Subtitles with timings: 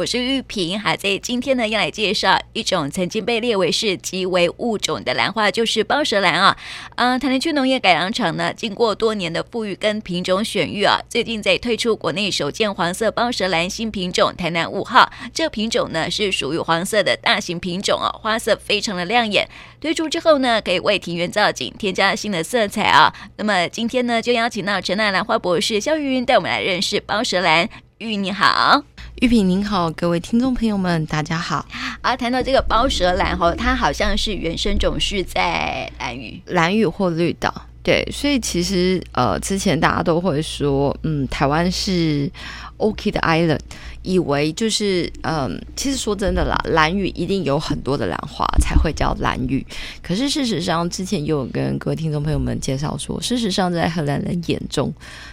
[0.00, 6.56] 我是玉萍，还，在今天呢要来介绍一种曾经被列为是极危物种的兰花，就是包舌兰啊。
[6.96, 15.12] 嗯、台南区农业改良场呢，经过多年的复育跟品种选育啊，最近在推出国内首件黄色包舌兰新品种台南五号。
[15.34, 19.46] 这品种呢是属于黄色的大型品种啊，花色非常的亮眼。
[19.82, 23.12] 推出之后呢，可以为庭园造景添加新的色彩啊。
[23.36, 27.68] 那么今天呢，就邀请到成大兰花博士萧玉云带我们来认识包舌兰。
[27.98, 28.82] 玉你好。
[29.20, 31.66] 玉萍您好，各位听众朋友们，大家好。
[32.00, 37.52] 啊，谈到这个包舌兰哈，它好像是原生种是在兰屿、兰屿或绿岛。
[37.82, 42.30] 对，所以其实呃，之前大家都会说，嗯，台湾是
[42.78, 43.58] Orchid Island，
[44.00, 49.62] 以为就是嗯，其实说真的啦，兰屿一定有很多的兰花才会叫兰屿。
[50.02, 54.90] 可是事实上，之前又有跟各位听众朋友们介绍说，事实上在荷兰人眼中，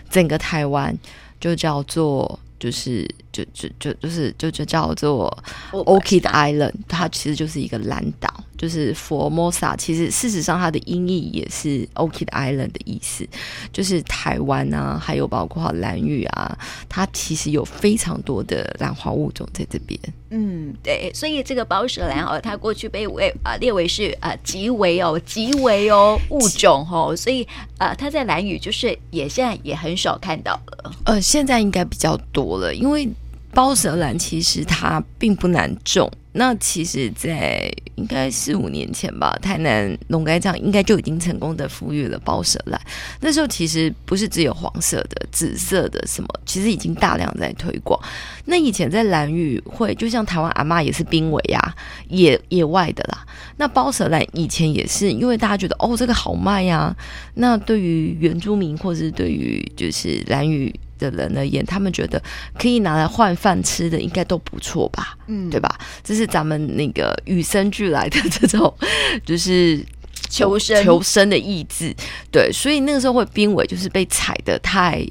[0.09, 0.93] 整个台湾
[1.39, 2.37] 就叫做。
[2.59, 5.35] 就是就就就就是就就叫做
[5.71, 9.75] Orchid Island，它其实就是一个蓝岛，就是 Formosa。
[9.77, 13.27] 其实事实上它的音译也是 Orchid Island 的意思，
[13.71, 16.57] 就是台湾啊，还有包括蓝屿啊，
[16.89, 19.99] 它其实有非常多的兰花物种在这边。
[20.29, 27.43] 嗯，对，所以这个宝舌兰哦，它过去被为啊、呃、列为是啊、呃、极为哦极为哦物种哦，所以
[27.77, 30.91] 啊、呃、它在蓝屿就是也现在也很少看到了。
[31.05, 33.07] 呃，现在应该比较多了，因为
[33.51, 36.11] 包舌兰其实它并不难种。
[36.37, 42.79] 那其实，在应该四五年前吧，台南农改场应该就已经成功的复育了包舌兰。
[43.21, 47.99] 那时候其实不是只有黄色的、紫色的什么，其实已经大量在推广。
[48.45, 51.75] 那以前在兰屿会，就像台湾阿妈也是濒危啊，
[52.09, 53.25] 野野外的啦。
[53.57, 56.95] 那包舌兰以前也是，因为大家觉得哦这个好卖呀、啊。
[57.33, 60.71] 那对于原住民或是对于就是兰屿。
[60.99, 62.19] 的人而言，他们觉得
[62.57, 65.15] 可以拿来换饭吃的，应该都不错吧？
[65.27, 65.79] 嗯，对吧？
[66.07, 68.73] 这是咱们那个与生俱来的这种，
[69.25, 69.83] 就是
[70.29, 71.93] 求生求生的意志。
[72.31, 75.05] 对，所以那个时候会濒危，就是被踩的太。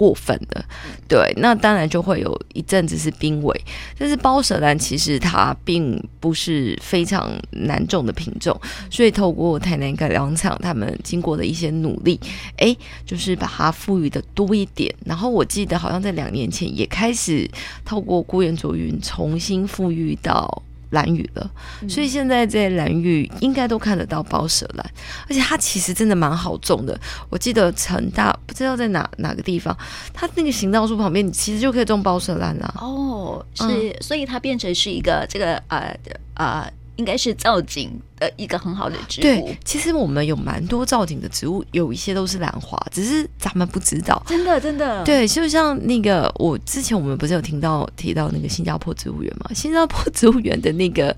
[0.00, 0.64] 过分的，
[1.06, 3.64] 对，那当然就会有一阵子是濒危。
[3.98, 12.18] 但是包蛇兰其实它并不是非常难种的品种，所以透过台南改良场他们经过的一些努力，
[12.56, 12.74] 哎，
[13.04, 14.90] 就是把它复育的多一点。
[15.04, 17.46] 然后我记得好像在两年前也开始
[17.84, 20.62] 透过辜元卓云重新复育到。
[20.90, 21.50] 兰屿了，
[21.88, 24.90] 所以现在在蓝雨应该都看得到包蛇兰，
[25.28, 26.98] 而且它其实真的蛮好种的。
[27.28, 29.76] 我记得成大不知道在哪哪个地方，
[30.12, 32.74] 它那个行道树旁边，你其实就可以种包蛇兰了。
[32.80, 35.96] 哦，是，嗯、所以它变成是一个这个呃
[36.34, 36.70] 呃。
[36.96, 39.22] 应该是造景的一个很好的植物。
[39.22, 44.22] 对，其实我们有蛮多造景的植物，有一些都是兰花，只是咱们不知道。
[44.26, 45.02] 真的，真的。
[45.04, 49.50] 对，就像那个，我之前我们不是有听到提到那个新加坡植物园嘛？
[49.54, 51.16] 新加坡植物园的那个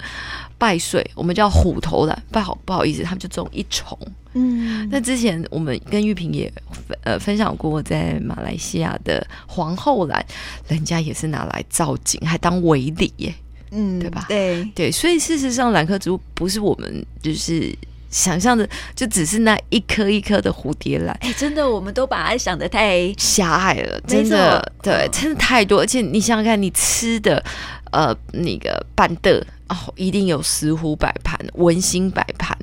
[0.56, 3.98] 拜穗，我们叫虎头兰，不好不好意思，他们就种一丛。
[4.34, 10.24] 嗯，那之前我们跟玉萍也分呃分享过，在马来西亚的皇后兰，
[10.68, 13.34] 人家也是拿来造景，还当围篱耶。
[13.72, 14.26] 嗯，对吧？
[14.28, 17.74] 对对，所以事实上，兰科植物不是我们就是
[18.10, 21.16] 想象的，就只是那一颗一颗的蝴蝶兰。
[21.22, 25.80] 哎，真的，我们都把它想的太狭隘了，真的，对，真的太多。
[25.80, 27.42] 而且你想想看，你吃的
[27.90, 29.44] 呃那个板的。
[29.72, 32.56] 哦，一定有石斛摆盘、文心摆盘。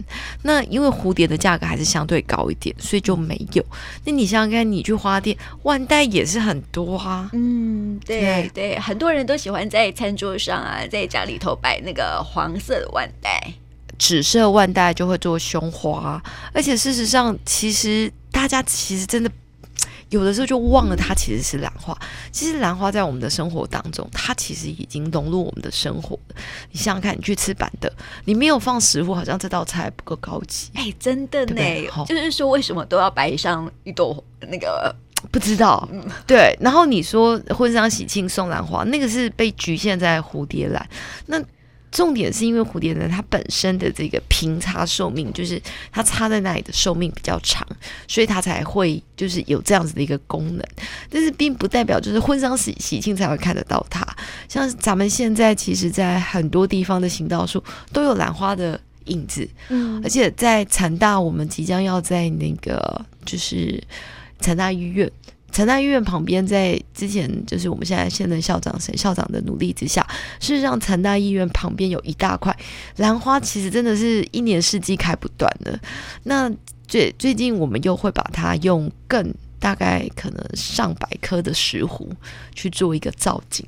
[0.43, 3.65] 那因为蝴蝶的价格还是相对高一点，所以就没有。
[4.05, 7.29] 那你想想看，你去花店，万代也是很多啊。
[7.33, 13.53] 嗯，对对，对，很多人都喜欢在餐桌上啊，在家里头摆那个黄色的万代，
[13.97, 16.21] 紫色万代就会做胸花。
[16.53, 19.29] 而且事实上，其实大家其实真的。
[20.09, 21.97] 有的时候就忘了它其实是兰花。
[22.31, 26.35] 其实兰花在我们的生活当中，它其实已经融入我们的生活了。
[26.71, 27.91] 你想想看，你去吃板的，
[28.25, 30.69] 你没有放食物，好像这道菜不够高级。
[30.73, 31.61] 哎，真的呢，
[32.07, 34.95] 就是说为什么都要摆上一朵那个？
[35.31, 35.85] 不知道。
[36.25, 40.89] 对，然后你说婚丧喜庆送兰花，那个是被局限在蝴蝶兰。
[41.25, 41.37] 那
[41.91, 47.67] 重点是因为蝴蝶兰它本身的这个平插寿命，就是它插在那里的寿命比较长，
[48.07, 50.63] 所以它才会就是有这样子的一个功能。
[51.09, 54.05] 但是并不代表就是婚丧喜喜庆才会看得到它。
[54.47, 63.81] 像咱们现在其实，在很多地方的行道树都有兰花的影子，嗯，而且在成大，我们即将要在那个就是
[64.39, 65.09] 成大医院。
[65.59, 70.07] 成大医院旁边，在之前就是我们现在现任校长沈校长的努力之下，
[70.39, 72.57] 事实上成大医院旁边有一大块
[72.95, 75.77] 兰花，其实真的是一年四季开不断的。
[76.23, 76.49] 那
[76.87, 82.09] 最最近我们又会把它用更大概可能上百棵的石斛
[82.55, 83.67] 去做一个造景。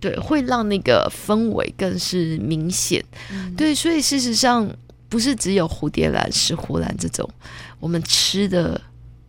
[0.00, 3.04] 对，会让那个氛围更是明显。
[3.30, 4.66] 嗯、对，所以事实上
[5.10, 7.28] 不是只有蝴蝶兰、石斛兰这种，
[7.78, 8.80] 我们吃的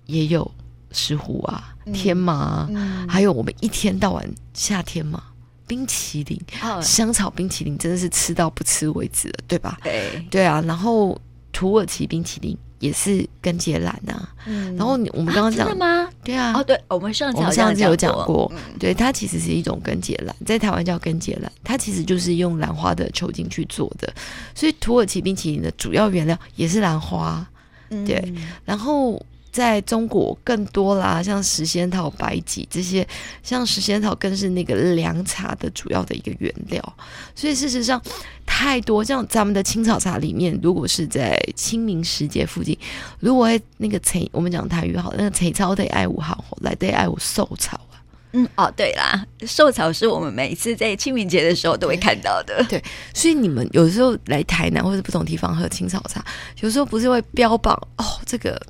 [0.05, 0.49] 也有
[0.93, 5.23] 石斛啊、嗯、天麻，嗯、还有我们一天到晚夏天嘛，
[5.67, 9.77] 冰淇淋、哦、香草冰淇淋真的是吃到不吃为止了，对吧？
[9.83, 11.19] 对，对啊，然后
[11.51, 12.57] 土耳其冰淇淋。
[12.79, 16.07] 也是根节兰呐，嗯、然后你我们刚刚讲、的吗？
[16.23, 24.13] 对啊，哦对，我们上次我们上次有讲过，嗯、对，它其实是一种根节兰，在台湾叫根节兰，它其实就是用兰花的球茎去做的，
[24.53, 27.43] 所以土耳其冰淇淋的主要原料也是兰花，
[27.89, 29.19] 对，嗯、然后。
[29.57, 33.05] 在中国更多啦，像时仙草、白芨这些，
[33.41, 36.97] 像时仙草更是那个凉茶的主要的一个原料。
[37.33, 37.99] 所以事实上，
[38.45, 42.77] 太多像咱们的青草茶里面，如果是在清明时节附近，
[43.19, 47.97] 如果那个采，我们讲台语好，那个采草得爱五好，来得爱五寿草啊。
[48.33, 52.63] 嗯，哦，对啦，寿草是我们每次在清明节的时候都会看到的。
[52.69, 52.79] 对，
[53.11, 56.23] 所以你们有时候来台南或者不同地方喝青草茶，
[56.61, 58.61] 有时候不是会标榜哦这个。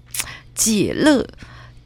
[0.57, 1.25] 解热、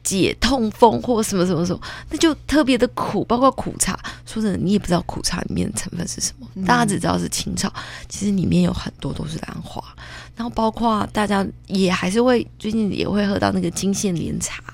[0.02, 1.80] 解痛风或什么什么什么，
[2.10, 3.96] 那就特别的苦，包括苦茶。
[4.26, 7.72] 说真的，你也不知道苦茶里面的成分是什么，嗯、大家只知道是青草，
[8.08, 9.80] 其实里面有很多都是兰花。
[10.34, 14.64] 然后包括大家也还是会最近也会喝到那个金线莲茶。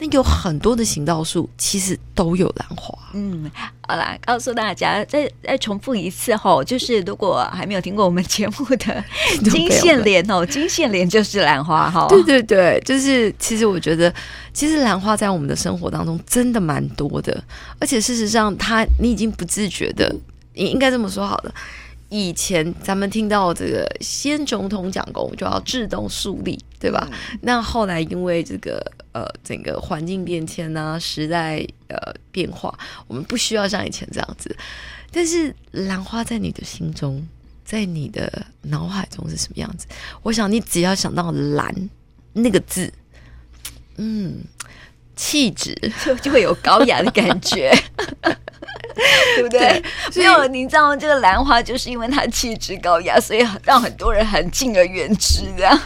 [0.00, 2.96] 那有很多的行道树，其实都有兰花。
[3.14, 3.50] 嗯，
[3.80, 9.04] 好啦，告诉大家，再再重复一次吼，就是如果还没有听过我们节目的
[9.50, 12.06] 金线莲哦，金线莲就是兰花哈。
[12.10, 14.12] 对对对，就是其实我觉得，
[14.52, 17.42] 其实兰花在我们的生活当中真的蛮多的，
[17.80, 20.14] 而且事实上，它你已经不自觉的，
[20.54, 21.52] 应应该这么说好了。
[22.08, 27.06] 以前咱们听到这个先总统讲过，就要自动树立，对吧？
[27.10, 28.80] 嗯、那后来因为这个
[29.12, 31.58] 呃整个环境变迁啊，时代
[31.88, 32.76] 呃变化，
[33.06, 34.56] 我们不需要像以前这样子。
[35.10, 37.26] 但是兰花在你的心中，
[37.64, 39.86] 在你的脑海中是什么样子？
[40.22, 41.90] 我想你只要想到兰
[42.32, 42.92] 那个字，
[43.96, 44.38] 嗯，
[45.18, 45.74] 气质
[46.06, 47.70] 就就会有高雅的感觉。
[49.36, 49.80] 对不对？
[50.12, 55.78] 对，没有，你知道这个兰花就是因为它气质高雅，所以让很多人很敬而远之这样。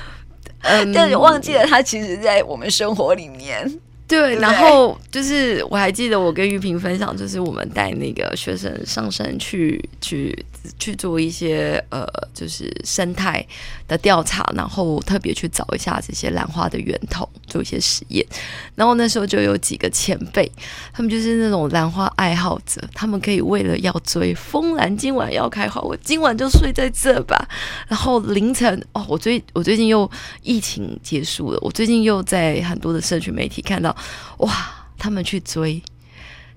[0.62, 3.70] 嗯，但是忘记了它其实，在我们生活里面。
[4.08, 10.46] 对，对，然后就是我还记得我跟玉萍分享，就是我们带那个学生上山去去。
[10.78, 13.46] 去做一些呃，就是生态
[13.86, 18.26] 的调查，然后特别去找一下这些兰花的源头，做一些实验。
[18.74, 20.50] 然后那时候就有几个前辈，
[20.92, 27.48] 他们就是那种兰花爱好者，他们可以为了要追风兰今晚要开花，我今晚就睡在这吧。
[27.88, 30.10] 然后凌晨哦，我最我最近又
[30.42, 33.94] 疫情结束了，我最近又在很多的社群媒体看到，
[34.38, 35.82] 哇，他们去追。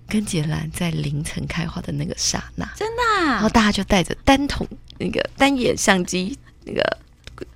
[0.07, 4.67] 根节兰在凌晨开花的那个刹那，真的、啊，然后大家就带着单筒
[4.99, 6.97] 那个单眼相机，那个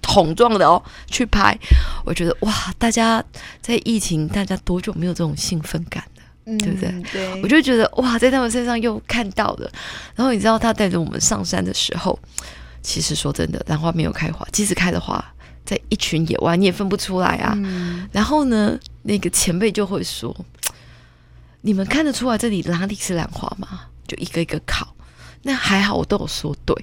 [0.01, 1.56] 筒状的哦去拍。
[2.04, 3.24] 我觉得哇，大家
[3.62, 7.04] 在疫情，大家多久没有这种兴奋感了，嗯、对不对？
[7.12, 9.72] 对，我就觉得哇，在他们身上又看到了。
[10.16, 12.18] 然后你知道，他带着我们上山的时候，
[12.81, 15.24] 其实说真的，兰花没有开花，即使开的花，
[15.63, 17.54] 在一群野外你也分不出来啊。
[17.57, 20.36] 嗯、然后呢，那个前辈就会说。
[21.61, 23.81] 你们看得出来这里哪里是兰花吗？
[24.07, 24.95] 就一个一个考，
[25.44, 26.75] 那还好我都有说对。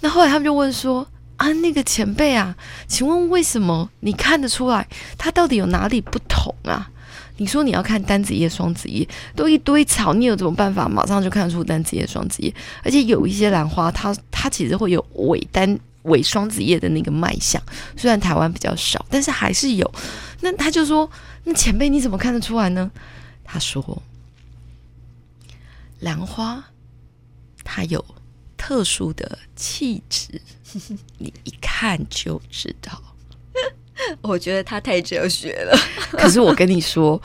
[0.00, 2.56] 那后来他们就问说：“啊，那个前辈啊，
[2.88, 6.90] 请问为什么你看得出来它到底有哪里不同啊？
[7.36, 12.52] 你说你要看单子叶、双子叶，都一堆草，你有什么办法马上就看出单子叶、双子叶？
[12.82, 17.62] 而且有一些兰花，它它其实会有尾单尾双子叶的那个脉相，
[17.96, 19.92] 虽然台湾比较少，但是还是有。
[20.40, 21.08] 那他就说：
[21.44, 22.90] 那前辈你怎么看得出来呢？
[23.44, 24.02] 他说。
[26.00, 26.64] 兰花，
[27.64, 28.04] 它有
[28.56, 30.40] 特殊的气质，
[31.18, 33.02] 你一看就知道。
[34.22, 35.78] 我觉得它太哲学了。
[36.18, 37.20] 可是我跟你说，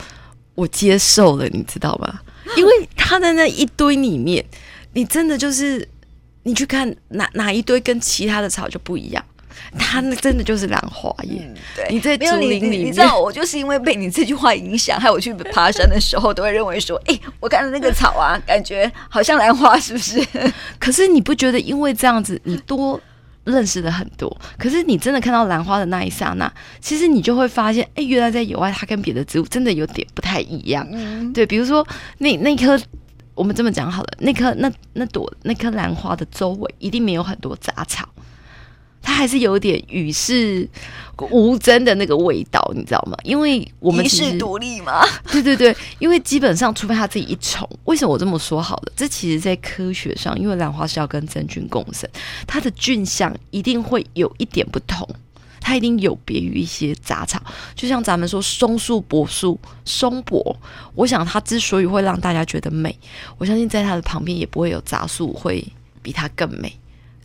[0.54, 2.20] 我接受了，你知道吗？
[2.56, 4.44] 因为它在那一堆里面，
[4.92, 5.86] 你真的就是
[6.44, 9.24] 你去看哪哪一堆跟其他的草就不一样。
[9.78, 11.42] 它那真的就是兰花耶！
[11.42, 20.24] 嗯、对，你在竹林里面你，你，知道，我就是因为被你这句话影响，害我去爬山的时候，都会认为说，哎、欸，我看到那个草啊， 感觉好像兰花，是不是？
[20.78, 23.00] 可是你不觉得，因为这样子，你多
[23.44, 24.34] 认识了很多。
[24.58, 30.86] 可是你真的看到兰花的那一刹那，其实你就会发现，哎、欸，原来在野外，它跟别的植物真的有点不太一样。
[30.90, 31.86] 嗯、对，比如说
[32.18, 32.78] 那那颗，
[33.34, 38.08] 我们这么讲好了，那棵那那朵那棵兰花的周围一定没有很多杂草。
[39.02, 40.68] 它还是有点与世
[41.30, 43.16] 无争的那个味道，你知道吗？
[43.24, 45.02] 因为我们遗世独立嘛。
[45.30, 48.92] 对对对，因为基本上，除非他自己一虫，为什么我这么说好了？
[48.96, 52.08] 这其实在科学上，因为兰花是要跟真菌共生，
[52.46, 55.06] 它的菌相一定会有一点不同，
[55.60, 57.42] 它一定有别于一些杂草。
[57.74, 60.56] 就像咱们说松树、柏树、松柏，
[60.94, 62.96] 我想它之所以会让大家觉得美，
[63.36, 65.66] 我相信在它的旁边也不会有杂树会
[66.02, 66.72] 比它更美。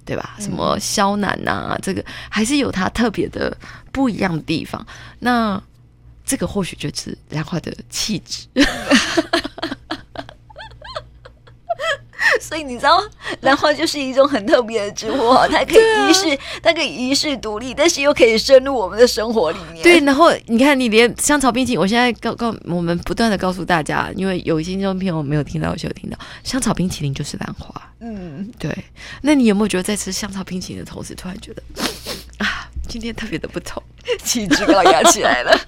[0.06, 0.36] 对吧？
[0.40, 3.56] 什么肖楠呐、啊，这个还是有它特别的
[3.92, 4.86] 不一样的地方。
[5.20, 5.62] 那
[6.26, 8.48] 这个或许就是兰花的气质。
[12.39, 13.01] 所以你知道，
[13.42, 19.84] 兰花就是一种很特别的植物哈，它可以一世，啊、它可以一世独立，但是又可以深入我们的生活里面。
[19.84, 27.82] 对，然后你看，你连香草冰淇淋，我现在告告我们不断的告诉大家，因为有一些听众朋友没有听到，有些有听到，香草冰淇淋就是兰花。
[28.00, 28.75] 嗯，对。
[29.22, 31.63] 那你有没有觉得在吃香草冰淇淋的同时，突然觉得
[32.38, 33.82] 啊，今天特别的不同，
[34.24, 35.60] 气质高雅起来了？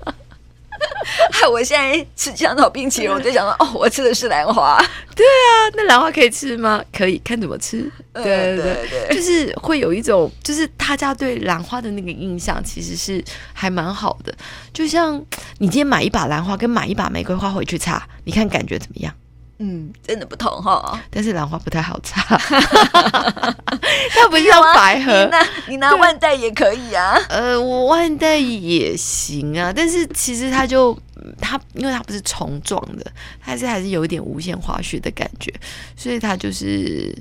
[1.39, 4.77] 害我现在吃香草冰淇淋，我就想到哦，我吃的是兰花。
[5.15, 6.83] 对啊，那兰花可以吃吗？
[6.91, 7.89] 可以，看怎么吃。
[8.13, 14.33] 对对对，对，就是会有一种，就是大家对兰花的那个印象其实是还蛮好的。
[14.73, 15.23] 就像
[15.59, 19.13] 你今天买一把兰花，跟买一把玫瑰花回去插，你看感觉怎么样？
[19.59, 20.99] 嗯，真的不同哈。
[21.09, 25.25] 但是兰花不太好插， 它不像百合。
[25.25, 27.19] 你拿你拿万代也可以啊。
[27.29, 30.95] 呃，我万代也行啊，但是其实它就
[31.39, 33.03] 它，因为它不是虫状的，
[33.39, 35.53] 它还是还是有一点无限滑雪的感觉，
[35.95, 37.15] 所以它就是，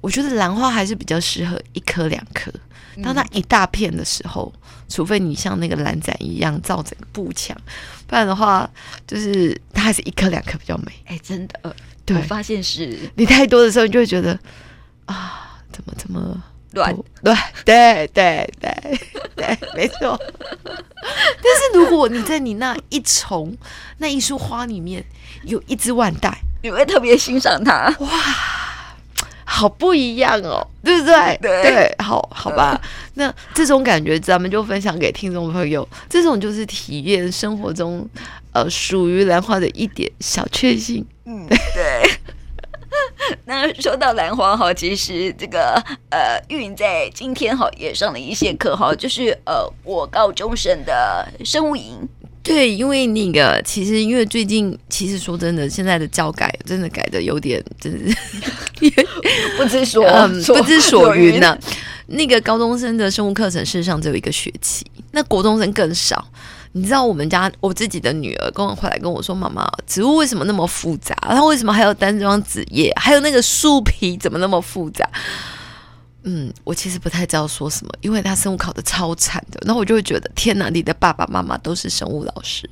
[0.00, 2.52] 我觉得兰花还是比较适合一颗两颗。
[3.02, 4.52] 当它一大片的时候，
[4.86, 7.56] 除非你像那个蓝展一样造整个步墙，
[8.06, 8.68] 不然的话，
[9.06, 10.92] 就是它还是一颗两颗比较美。
[11.06, 14.38] 哎，真的，对，我发现是你太多的时候，你就会觉得
[15.06, 16.94] 啊，怎么这么乱？
[17.22, 18.98] 对对对对
[19.36, 20.18] 对，没错。
[20.64, 23.56] 但是如果你在你那一丛
[23.98, 25.04] 那一束花里面
[25.44, 27.94] 有一只万代，你会特别欣赏它。
[27.98, 28.08] 哇！
[29.44, 31.38] 好不一样哦，对不对？
[31.42, 32.80] 对，对，好好吧。
[33.14, 35.86] 那这种感觉，咱们就分享给听众朋友。
[36.08, 38.08] 这种就是体验生活中，
[38.52, 41.04] 呃，属于兰花的一点小确幸。
[41.26, 41.81] 嗯，对。
[43.52, 45.74] 那说到兰花哈，其实这个
[46.10, 52.08] 呃，玉玲在今天哈也上了一些课哈，就是呃，我高中生的生物营。
[52.42, 58.16] 对，因为那个其实因为最近，其实说真的，现在的教改真的改的有点，真的是
[59.56, 61.58] 不知所、 嗯、不知所云呢、啊。
[62.06, 66.26] 那个高中生的生物课程事实上只有一个学期，那国中生更少。
[66.72, 71.14] 你知道我们家我自己的女儿跟我回来跟我说：“妈妈，植物为什么那么复杂？
[71.28, 72.92] 它为什么还有单装子叶？
[72.96, 75.08] 还有那个树皮怎么那么复杂？”
[76.24, 82.68] 嗯，我其实不太知道说什么，因为他生物考的超惨的，然后我就会觉得天哪，你的爸爸妈妈都是生物老师，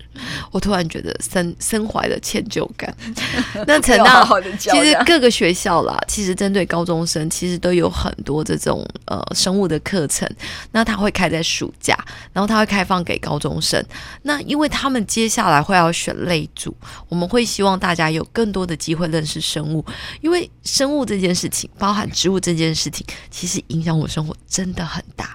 [0.52, 2.94] 我突然觉得身身怀的歉疚感。
[3.66, 4.24] 那陈大
[4.56, 10.28] 其实各个学校啦，其实针对高中生，其实都有很多这种呃生物的课程，
[10.70, 11.98] 那他会开在暑假，
[12.32, 13.84] 然后他会开放给高中生。
[14.22, 16.72] 那因为他们接下来会要选类组，
[17.08, 19.84] 我们会希望大家有更多的机会认识生物，
[20.20, 23.04] 因为生物这件事情，包含植物这件事情。
[23.40, 25.34] 其实影响我生活真的很大，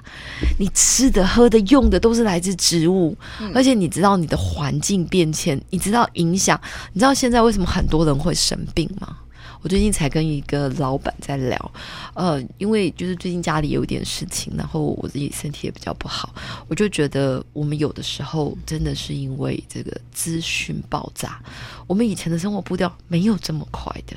[0.60, 6.62] 你吃的、喝的、用的都是来自植物，嗯、而且你知道你的环境变迁，你知道影响，
[6.94, 9.18] 你知道现在为什么很多人会生病吗？
[9.64, 11.72] 我最近才跟一个老板在聊，
[12.14, 16.36] 呃，因为就是最近家里有点事情，然后我自己身体也比较不好，
[16.68, 21.42] 我就觉得我们有的时候真的是因为这个资讯爆炸，
[21.88, 24.16] 我们以前的生活步调没有这么快的。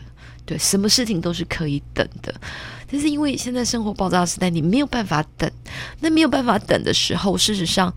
[0.49, 2.35] 对，什么事情都是可以等的，
[2.90, 5.50] 但是因为现在生活爆炸时代，你没有办法等。
[6.00, 7.95] 那没有办法等的时候，事实上，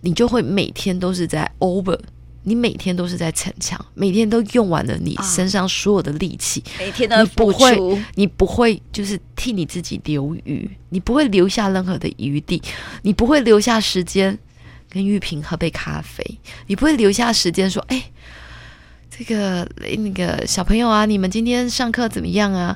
[0.00, 1.96] 你就会每天都是在 over，
[2.42, 12.60] 你每天都是在逞强，每天都用完了你身上所有的力气，啊、每天都不会，你不会就是替你自己留余，你不会留下任何的余地，
[13.02, 14.36] 你不会留下时间
[14.90, 18.02] 跟玉萍喝杯咖啡，你不会留下时间说，哎。
[19.14, 22.74] 这个那个小朋友啊，你们今天上课怎么样啊？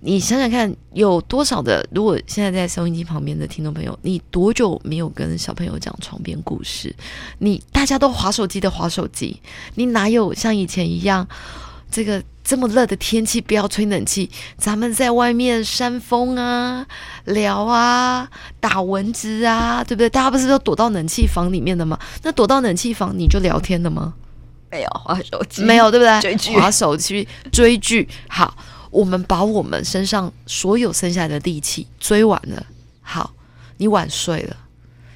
[0.00, 1.86] 你想想看，有多少的？
[1.92, 6.92] 如果现在在收音机旁边的听众朋友，你多久没有跟小朋友讲床边故事？
[7.38, 9.40] 你大家都划手机的划手机，
[9.76, 11.26] 你哪有像以前一样？
[11.88, 14.28] 这个这么热的天气，不要吹冷气，
[14.58, 16.84] 咱们在外面扇风啊、
[17.26, 18.28] 聊啊、
[18.58, 20.10] 打蚊子啊，对不对？
[20.10, 21.96] 大家不是都躲到冷气房里面的吗？
[22.24, 24.14] 那躲到冷气房，你就聊天了吗？
[24.76, 26.20] 没有滑手机，没有对不对？
[26.20, 28.06] 追剧，滑手机追剧。
[28.28, 28.54] 好，
[28.90, 32.66] 我们把我们身上所有剩下的力气追完了。
[33.00, 33.32] 好，
[33.78, 34.56] 你晚睡了，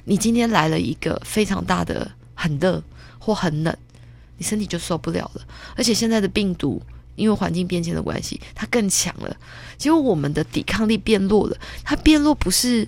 [0.05, 2.81] 你今天来了一个非常大的很热
[3.19, 3.75] 或很冷，
[4.37, 5.41] 你身体就受不了了。
[5.75, 6.81] 而且现在的病毒
[7.15, 9.37] 因为环境变迁的关系，它更强了，
[9.77, 11.55] 结果我们的抵抗力变弱了。
[11.83, 12.87] 它变弱不是。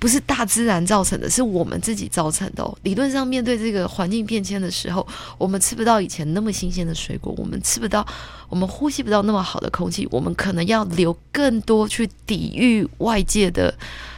[0.00, 2.76] 不是大自然造成的，是我们自己造成的哦。
[2.82, 8.04] 理论上，面对这个环境变迁的时候，我们吃不到以前那么新鲜的水果，我们吃不到，
[8.48, 13.72] 我们呼吸不到那么好的空气，我们可能要留更多去抵御外界的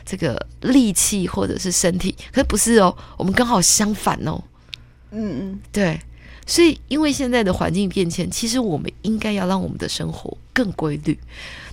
[0.06, 2.14] 这个力气或者是身体。
[2.32, 4.40] 可是不是哦，我们刚好相反哦。
[5.10, 6.00] 嗯嗯，对。
[6.44, 11.16] 所以，因为现在的环境变迁，其实我们应该要让我们的生活更规律。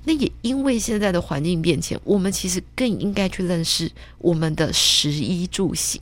[0.06, 6.02] 那也因为现在的环境变迁，我们其实更应该去认识我们的食衣住行。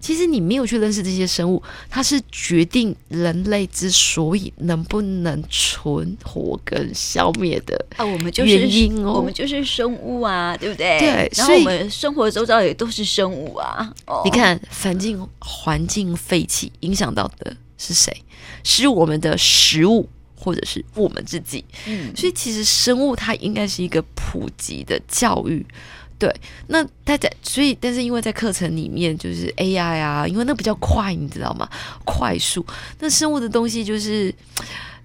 [0.00, 10.98] 其实你没有去认识这些生物，它是决定人类之所以能不能存活跟消灭的啊，我们就是原因哦，我们就是生物啊，对不对？
[10.98, 13.92] 对，然后我们生活周遭也都是生物啊。
[14.24, 18.14] 你看，环境环境废弃影响到的是谁？
[18.62, 20.08] 是我们的食物。
[20.38, 25.66] 或者是我们自己，嗯，所以其实生物它应该是一个普及的教育，
[26.18, 26.32] 对。
[26.68, 31.68] 那大家所以，但是因为在课程里面就是 AI 啊，因为那比较快，你知道吗？
[32.04, 32.64] 快速。
[33.00, 34.32] 那生物的东西就是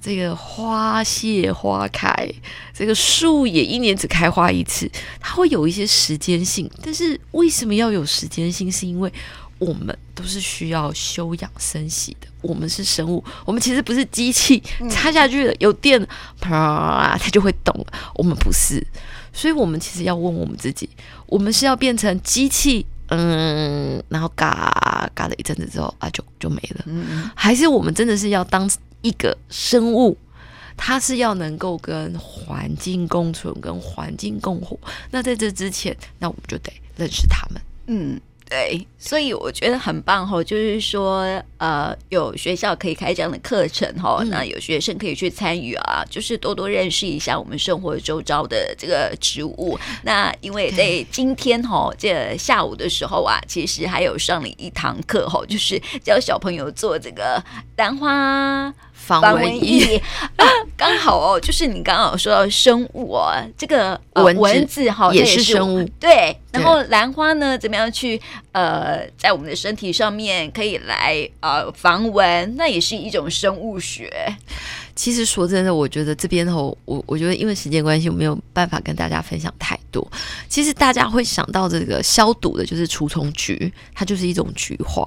[0.01, 2.13] 这个花谢花开，
[2.73, 6.69] 这个树也一年只开花一次，它会有一些时间性。
[6.83, 8.71] 但是为什么要有时间性？
[8.71, 9.11] 是因为
[9.59, 12.27] 我们都是需要休养生息的。
[12.41, 16.05] 我们是生物，我们其实不是机器，插下去了有电，
[16.41, 17.93] 啪，它就会动了。
[18.15, 18.85] 我们不是，
[19.31, 20.89] 所以我们其实要问我们自己：
[21.27, 28.69] 我们是要变成机器，嗯，然后嘎嘎了一阵子之后啊，就就没了，嗯，还是我们真的是要当
[29.01, 30.17] 一个生物，
[30.75, 34.77] 它是要能够跟环境共存、跟环境共活。
[35.11, 38.19] 那在这之前，那我们就得认识他们，嗯。
[38.53, 41.25] 对，所以我觉得很棒哈，就是说，
[41.63, 49.79] 呃，有学校可以开这样的课程哈，嗯、那有学生可以去参与啊，就是多多认识一下我们生活周遭的这个植物。
[50.03, 57.41] 那因为在今天哈，这下午的时候啊，其实还有上了一堂课哈，就是教小朋友做这个
[57.77, 58.73] 兰花。
[58.93, 60.01] 防蚊液
[60.37, 66.37] 啊，刚好哦，就是你刚刚有说到生物哦，这个蚊蚊子哈也是生物，对。
[66.53, 68.21] 然后兰花呢，怎么样去
[68.53, 74.11] 呃，在我们的身体上面可以来呃防蚊，那也是一种生物学。
[74.95, 80.07] 其实说真的，我觉得这边吼，我我觉得因为时间关系，我没有办法跟大家分享太多。
[80.47, 85.03] 其实大家会想到这个消毒的，就是除虫菊，它就是一种菊花。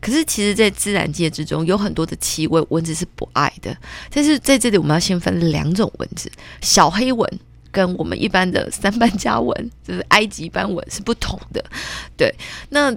[0.00, 3.76] 可是其实，在自然界之中，有很多的气味，蚊子是不爱的。
[4.10, 6.28] 但是在这里，我们要先分两种蚊子：
[6.60, 7.38] 小黑蚊
[7.70, 11.64] 跟我们一般的三斑家蚊，就是埃及斑蚊是不同的。
[12.16, 12.34] 对，
[12.70, 12.92] 那。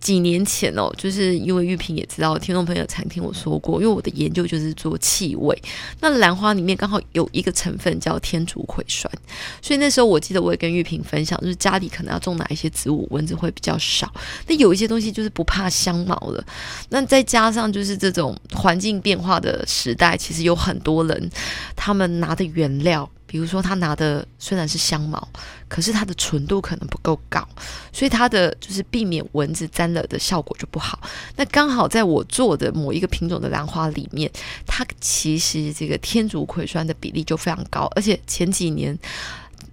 [0.00, 5.60] 几年前哦，就是因为玉萍也知道，听众朋友常听我说过，因为我的研究就是做气味。
[6.00, 9.12] 那兰花里面刚好有一个成分叫天竺葵酸，
[9.60, 14.12] 所以那时候我记得我也跟玉萍分享，就是家里可能要种哪一些植物，蚊子会比较少。
[14.46, 16.44] 那有一些东西就是不怕香茅的。
[16.90, 21.30] 那再加上就是这种环境变化的时代，其实有很多人
[21.74, 23.10] 他们拿的原料。
[23.28, 25.28] 比如说，他拿的虽然是香茅，
[25.68, 27.46] 可是它的纯度可能不够高，
[27.92, 30.98] 所以它的就是避免蚊子沾了的效果就不好。
[31.36, 34.32] 那刚好在我做的某一个品种的兰花里面，
[34.66, 38.98] 它其实这个天竺葵酸的比例就非常高，而且前几年，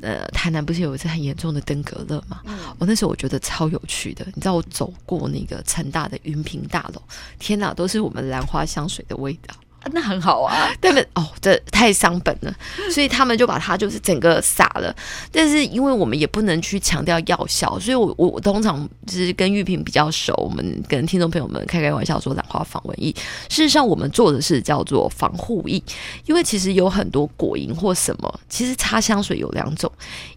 [0.02, 2.42] 呃，台南不是有一次很严重的登革热嘛？
[2.44, 7.02] 嗯，我那时候我觉得超有趣的，你知道我走过那个成大的云平大楼，
[7.40, 9.56] 天哪，都是我们兰花香水的味道。
[9.92, 11.08] 那很好啊， 他们？
[11.14, 12.54] 哦，这太伤本了，
[12.92, 14.94] 所以他们就把它就是整个撒了。
[15.32, 23.12] 但是因为我们也不能去强调药效，所以我我我通常就是跟玉萍比较熟，我们跟听众朋友们开开玩笑说兰花防蚊液。
[23.48, 25.82] 事实上，我们做的是叫做防护液，
[26.26, 29.92] 因为其实有很多果蝇或什么，其实擦香水有两种，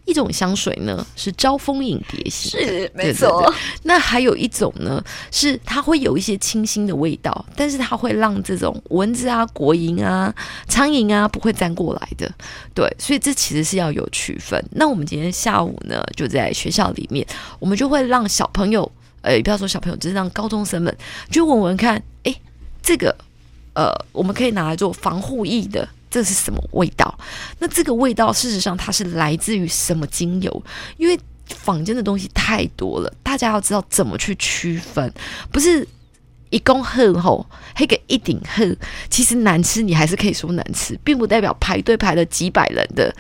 [0.05, 3.53] 一种香水呢是招蜂引蝶型，是没错。
[3.85, 9.38] 那还有一种呢是它会有一些清新的味道，但是它会让这种蚊子啊。
[9.39, 10.35] 啊，国营啊，
[10.67, 12.29] 苍蝇啊，不会粘过来的。
[12.75, 14.63] 对，所以这其实是要有区分。
[14.73, 17.25] 那我们今天下午呢，就在学校里面，
[17.61, 18.91] 我们就会让小朋友，
[19.23, 20.93] 呃，不要说小朋友，只是让高中生们
[21.31, 22.37] 就闻闻看，诶，
[22.83, 23.17] 这个，
[23.75, 27.17] 呃，我们可以拿来做防护液的，这是什么味道？
[27.61, 30.63] 那这个味道事实上它是来自于什么精油？
[30.97, 35.13] 因为坊间的东西太多了，大家要知道怎么去区分，
[35.53, 35.87] 不是。
[36.51, 38.77] 一公喝吼，黑个一顶喝，
[39.11, 43.15] 其实难吃，你还是可以说难吃，并不代表排队排了几百人的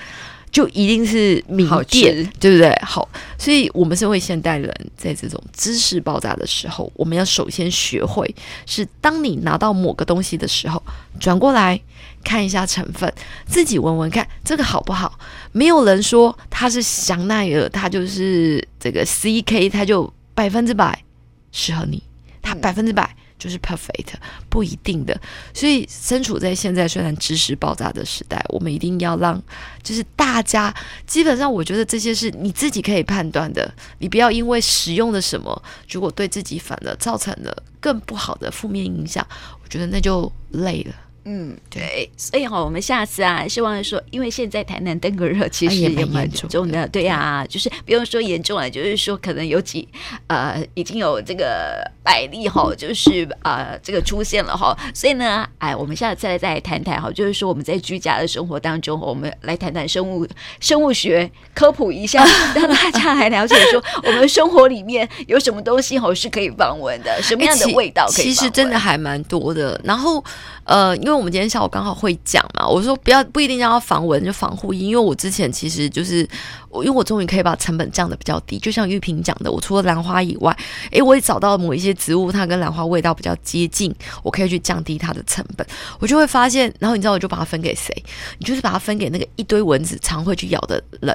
[0.51, 2.75] 就一定是名店，对不对？
[2.83, 3.07] 好，
[3.39, 10.83] 所以我们身为现代人，在这种知识爆炸的时候，我们要首先学会，是当你拿到某个东西的时候，
[11.21, 11.79] 转过来
[12.25, 13.13] 看一下成分，
[13.47, 15.19] 自己闻闻看这个好不好。
[15.53, 21.05] 没有人说它是香奈儿，它就是这个 CK，它就百分之百
[21.53, 22.03] 适合你，
[22.49, 23.15] 它百分之百。
[23.39, 24.15] 就是 perfect，
[24.49, 25.17] 不一定的。
[25.55, 29.41] 所以身处在现在虽然知识爆炸的时代，我们一定要让，
[29.81, 30.75] 就是大家
[31.07, 33.73] 基本上，我觉得这些是你自己可以判断的。
[34.01, 39.25] 你不要因为使用了什么，如果对自己反而造成了更不好的负面影响，
[39.63, 40.93] 我觉得那就累了。
[41.31, 49.87] 嗯，对，所以哈，我们下次啊，希望说，因为现在台南登革热其实也蛮严重的，对呀、啊，就是不用说严重了，就是说可能有几
[50.29, 60.27] 呃已经有这个百例哈，就是呃这个出现了哈，所以呢，哎，我们下次再再谈谈哈，就是说我们在居家的生活当中，我们来谈谈生物
[60.61, 62.25] 生物学科普一下，
[62.57, 68.25] 让大家来了解说我们生活里面有什么东西哈是可以防蚊的，什么样的味道可以？
[68.25, 70.25] 其实真的还蛮多的，然后
[70.69, 71.19] 呃，因为。
[71.19, 76.21] 我们今天下午刚好会讲嘛，我说不要不一定要防蚊，就防护衣，因为我之前其实就是，
[76.75, 80.57] 因为我终于可以把成本降得比较低，就像玉萍讲的，我除了兰花以外，
[80.93, 85.67] 诶，我也找到某一些植物，它跟兰花味道比较接近，我可以去降低它的成本，
[85.99, 87.93] 我就会发现，然后你知道我就把它分给谁？
[88.39, 91.13] 你就是把它分给那个一堆蚊子常会去咬的人。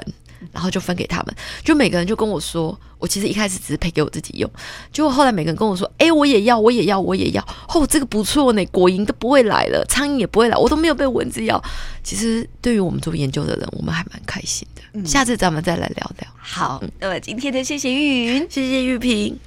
[0.52, 4.50] 然后就分给他们，就每个人就跟我说，我其实一开始只是配给我自己用，
[4.92, 11.62] 结果后来每个人跟我说，哎，我也要，我也要，我也要，哦，这个不错呢，果蝇都不会来了，苍蝇也不会来，我都没有被蚊子咬。
[12.02, 14.82] 其实对于我们做研究的人，我们还蛮开心的。
[14.92, 16.28] 嗯、下次咱们再来聊聊。
[16.36, 19.38] 好，那么今天的谢谢玉云，谢谢玉萍。